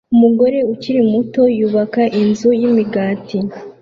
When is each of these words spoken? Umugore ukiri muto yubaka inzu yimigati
Umugore 0.15 0.57
ukiri 0.73 1.01
muto 1.11 1.41
yubaka 1.57 2.01
inzu 2.21 2.49
yimigati 2.59 3.37